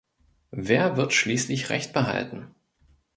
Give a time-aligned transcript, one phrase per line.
[0.49, 2.55] Wer wird schließlich Recht behalten?